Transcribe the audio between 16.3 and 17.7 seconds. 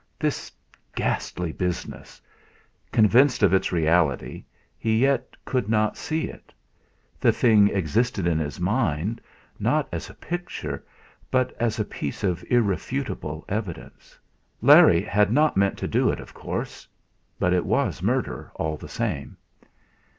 course. But it